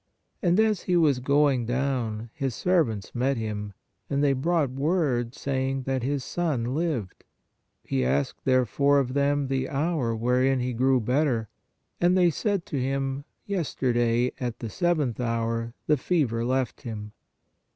[0.41, 3.73] And as he was going down, his servants met him;
[4.09, 7.23] and they brought word, say ing that his son lived.
[7.83, 11.49] He asked therefore of them the hour wherein he grew better.
[11.99, 17.11] And they said to him: Yesterday at the seventh hour the fever left him.